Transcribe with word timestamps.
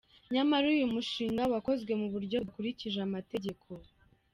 Nyamara 0.33 0.65
uyu 0.75 0.93
mushinga 0.95 1.41
wakozwe 1.53 1.91
mu 2.01 2.07
buryo 2.13 2.37
budakurikije 2.43 2.99
amategeko. 3.07 3.67